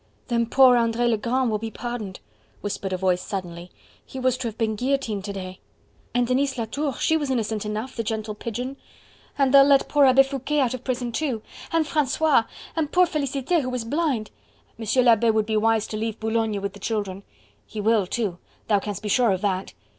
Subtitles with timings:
[0.29, 2.21] "Then poor Andre Legrand will be pardoned,"
[2.61, 3.69] whispered a voice suddenly;
[4.03, 5.59] "he was to have been guillotined to day."
[6.15, 6.95] "And Denise Latour!
[6.95, 8.77] she was innocent enough, the gentle pigeon."
[9.37, 12.45] "And they'll let poor Abbe Foucquet out of prison too." "And Francois!"
[12.75, 14.31] "And poor Felicite, who is blind!"
[14.79, 14.85] "M.
[15.05, 17.21] l'Abbe would be wise to leave Boulogne with the children."
[17.67, 18.39] "He will too:
[18.69, 19.75] thou canst be sure of that!"